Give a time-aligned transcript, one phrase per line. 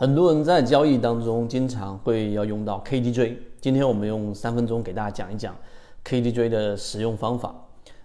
[0.00, 5.54] 很多人在交易当中经常会要用到 KDJ，今天我们用三分钟给大家讲一讲
[6.06, 7.54] KDJ 的使用方法。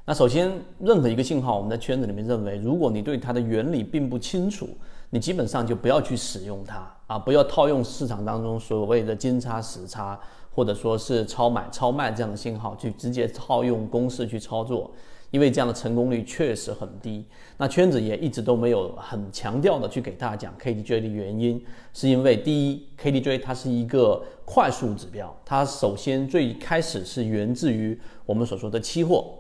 [0.04, 4.68] 那首先，任何一个信号，我们在圈子里面认为，如果你对它的原理并不清楚，
[5.10, 10.20] 你基本上就不要去使用它啊，不要套用市场当中所谓的金叉、死叉，
[10.54, 14.92] 或者说是超买、超卖这样的信号去直接套用公式去操作。
[15.32, 17.26] 因为这样的成功率确实很低，
[17.58, 21.62] 那圈子也一直都没有很强调的去给大家讲 KDJ 的原因，
[21.94, 29.34] 是因为第一，KDJ 它是一个快速指标，它首先最开始是源自于我们所说的期货，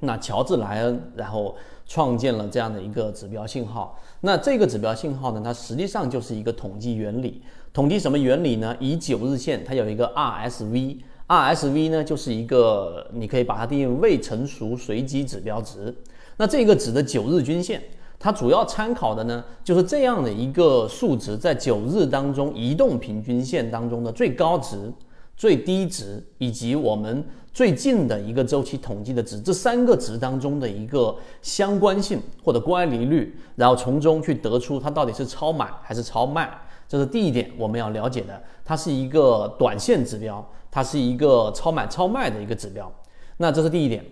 [0.00, 1.54] 那乔治莱恩然后
[1.86, 8.74] 创建了这样的一个指标信号，那这个指标信号呢，它实际上就是一个统计原理，统计什么原理呢？
[8.80, 10.98] 以九日线，它有一个 RSV。
[11.26, 15.94] RSV 呢，就是一个你可以把它定义为未成熟随机指标值。
[16.36, 17.82] 那这个指的九日均线，
[18.18, 24.92] 它主要参考的呢，就是这样的一个数值，在九日当中移动平均线当中的最高值、
[25.36, 36.50] 最低值，以及我们最近的一个周期统计的值，这三个值当中的一个相关性或者乖离率，然后从中去得出它到底是超买还是超卖。
[36.86, 40.46] 这是第一点我们要了解的，它是一个短线指标。
[40.74, 42.92] 它是一个超买超卖的一个指标，
[43.36, 44.04] 那这是第一点。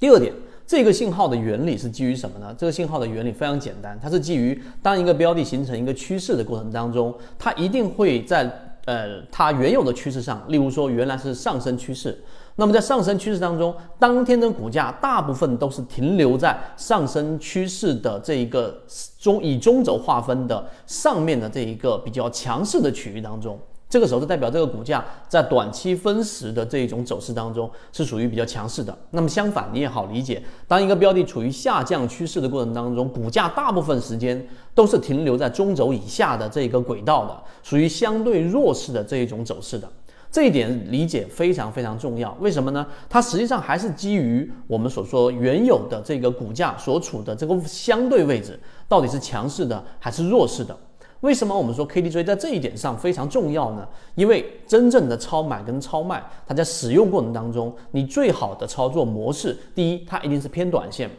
[0.00, 0.34] 第二点，
[0.66, 2.52] 这个信号的原理是基于什么呢？
[2.58, 8.42] 这个信号的原理非常简单，它是基于当一个标的形成一个趋势的过程当中，它一定会在
[8.86, 12.20] 呃它原有的趋势上，例如说原来是上升趋势，
[12.56, 18.82] 那么在上升趋势当中，当天的股价大部分都是停留在上升趋势的这一个
[19.20, 23.56] 中以中轴划分的上面的这一个比较强势的区域当中。
[23.94, 28.98] 这个时候就代表这个股价在短期分时的这一种走势当中是属于比较强势的。
[29.12, 39.88] 那么相反，你也好理解，当一个标的处于下降趋势的过程当中，股价大部分时间都是停留在中轴以下的这个轨道的，属于相对弱势的这一种走势的。
[40.28, 42.36] 这一点理解非常非常重要。
[42.40, 42.84] 为什么呢？
[43.08, 48.58] 它实际上还是基于我们所说原有的这个股价所处的这个相对位置，
[48.88, 50.76] 到底是强势的还是弱势的。
[51.24, 53.88] 为什么我们说 KDJ 在这一点上非常重要呢？
[54.14, 61.10] 因为真正的超买跟超卖，它在使用过程当中，你最好的操作模式，第一，它一定是偏短线。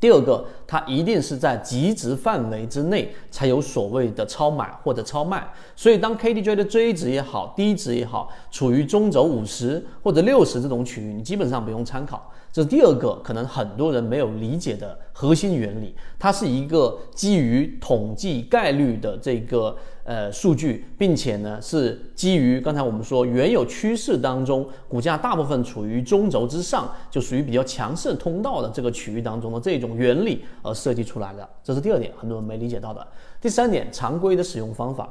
[0.00, 5.48] 第二个，它一定是在极值范围之内才有所谓的超买或者超卖。
[5.76, 12.28] 所以，当 KDJ 的追值也好，低值也好，处于中轴五十或者六十这种区域，你基本上不用参考。
[12.52, 15.94] 这是第二个，可能很多人没有理解的核心原理。
[16.18, 29.88] 它是一个基于统计概率的这个呃数据，并且呢是基于刚才我们说原有趋势当中，股价大部分处于中轴之上，就属于比较强势通道的这个区域当中的这种。
[29.98, 33.04] 原理而设计出来的，这是第二点，很多人没理解到的。
[33.40, 35.08] 第三点，常规的使用方法。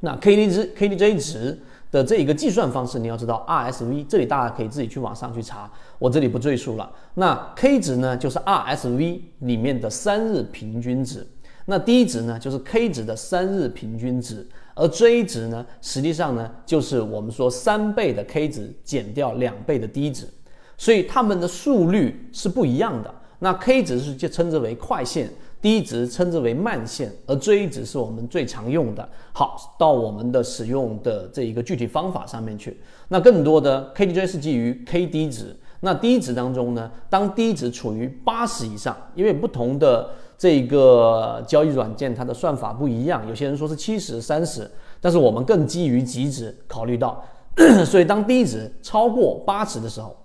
[0.00, 1.58] 那 K D 值 K D J 值
[1.90, 6.90] 的这一个计算方式，你要知道 R S V，这里大家可以自己去网上去查，我这里不赘述了。
[7.14, 11.26] 那 K 值呢，就是 R S V 里面的三日平均值。
[11.68, 14.46] 那 D 值呢，就是 K 值的三日平均值。
[14.74, 20.28] 而 J 值呢，实际上呢，就是我们说三倍的 K 值减掉两倍的 D 值，
[20.76, 23.12] 所以它们的速率是不一样的。
[23.38, 25.28] 那 K 值是就称之为快线
[25.66, 29.08] 低值称之为慢线，而追值是我们最常用的。
[29.32, 32.80] 好，到我们的使用的这一个具体方法上面去。
[33.08, 35.56] 那更多的 KDJ 是基于 KD 值。
[35.80, 47.20] 那低值当中呢，当低值处于八十以上，因为不同的这个交易软件它的算法不一样，有些人说是七十三十，但是我们更基于极值考虑到，
[47.84, 50.16] 所以当低值超过八十的时候。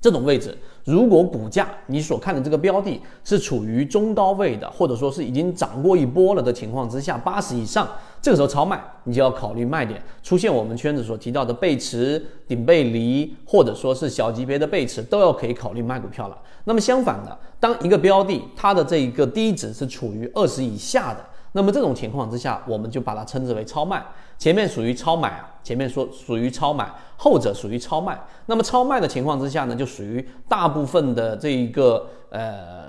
[0.00, 7.88] 这种位置，如果股价你所看的这个标的是处于中高位的，或者说是已经涨过一波了的情况之下，八十以上，
[8.22, 10.02] 这个时候超卖，你就要考虑卖点。
[10.22, 16.38] 出现我们圈子所提到的背驰、顶背离，或者说是小级别的背驰，都要可以考虑卖股票了。
[16.64, 21.24] 那么相反的，当一个标的它的这一个低值是处于二十以下的。
[21.52, 24.04] 那么这种情况之下，我们就把它称之为超卖。
[24.38, 28.20] 前面属于超买啊，前面说属于超买，后者属于超卖。
[28.44, 32.85] 那么超卖的情况之下呢，就属于大部分的这一个呃，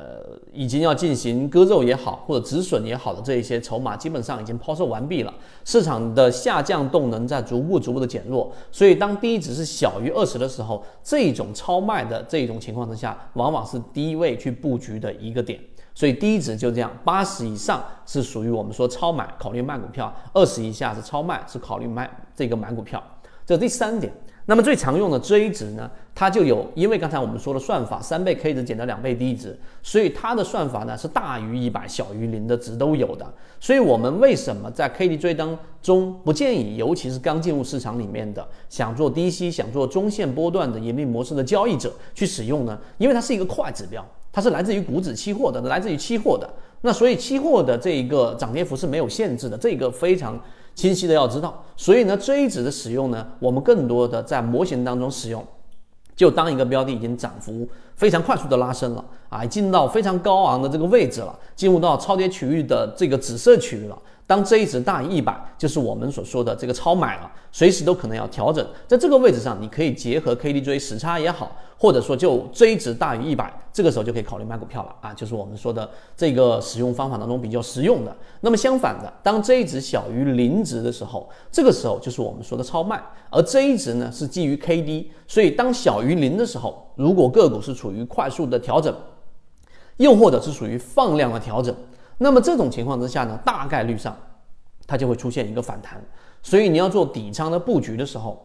[0.57, 5.31] 已经要进行割肉也好，或者止损也好的这一些筹码，基本上已经抛售完毕了。
[5.63, 15.59] 市场的下降动能在逐步逐步的减弱，所以当低值是小于二十的时候，这种超卖的这种情况之下，往往是低位去布局的一个点。
[15.93, 23.03] 所以低值就这样，八十以上是属于我们说超买，考虑卖股票；二十以下是超卖，是考虑卖这个买股票。
[23.45, 24.11] 这第三点。
[24.49, 33.25] 那么最常用的 J 值呢，它就有，因为刚才我们说的算法，三倍 K 值减掉两倍 D 值，所以它的算法呢是大于一百、小于零的值都有的。
[33.59, 42.79] 所以我们为什么在 KDJ 当中不建议，尤其是刚进入市场里面的，想做低吸、想做中线波段的盈利模式的交易者去使用呢？
[42.97, 44.01] 因为它是一个快指标，
[44.31, 46.49] 它是来自于股指期货的，来自于期货的。
[46.79, 50.41] 那所以期货的这一个涨跌幅是没有限制的，这个非常。
[50.77, 55.43] 清晰的要知道，所以呢锥子的使用呢，我们更多的在模型当中使用，
[56.15, 63.97] 就当一个标的已经涨幅非常快速的拉升了啊，进到非常高昂的这个位置了，进入到超跌区域的这个紫色区域了。
[64.27, 68.67] 当 J 值大于一百，就是我们所说的这个超买了，随时都可能要调整。
[68.85, 78.13] 在这个位置上，你可以结合 KDJ 时差也好，或者说就 J 值大于一百，这个时候就可以考虑买股票了啊，就是我们说的这个使用方法当中比较实用的。
[78.41, 83.01] 那么相反的，当 J 值小于零值的时候，这个时候就是我们说的超卖。
[83.29, 88.93] 而 J 值呢是基于 KD，所以当小于零的时候，如果个股是处于快速的调整，
[89.95, 91.73] 又或者是属于放量的调整。
[92.17, 94.17] 那么这种情况之下呢，大概率上
[94.85, 96.03] 它就会出现一个反弹，
[96.41, 98.43] 所以你要做底仓的布局的时候，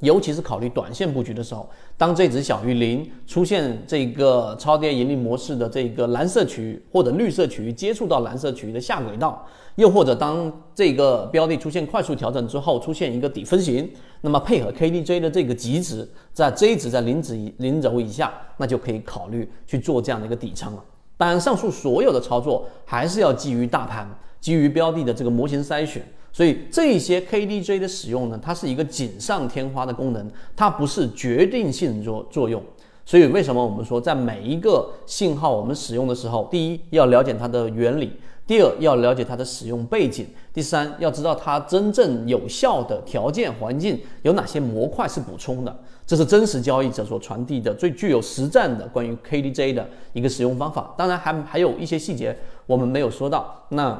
[0.00, 9.46] 尤其是考虑短线布局的时候，当这只小于零，出现这个超跌盈利模式的这个蓝色区域或者绿色区域接触到蓝色区域的下轨道，
[9.76, 13.90] 又或者当这个标的出现快速调整之后，出现一个底分型，
[14.20, 20.84] 那么配合 KDJ 的这个极值在 J 值在零值以零轴以下，那就可以考虑去做这样的一个底仓了。
[21.18, 24.08] 当然，上述所有的操作还是要基于大盘、
[24.40, 26.02] 基于标的的这个模型筛选。
[26.32, 32.62] 所以，这些 KDJ 的使用呢，它是一个锦上添花的功能，它不是决定性作作用。
[33.08, 38.12] 所以，为什么我们说在每一个信号我们使用的时候，第一要了解它的原理。
[38.46, 45.74] 第二，要了解它的使用背景；第三，要知道它真正有效的条件环境有哪些模块是补充的。
[46.06, 50.94] 这是真实交易者所传递的最具有实战的关于 KDJ 的一个使用方法。
[50.98, 53.64] 当然，还还有一些细节我们没有说到。
[53.70, 53.98] 那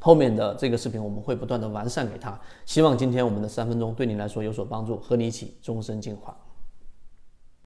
[0.00, 2.40] 后面的这个视频我们会不断的完善给他。
[2.64, 6.34] 希望今天我们的三分钟对你来说有所帮助，和你一起终身进化。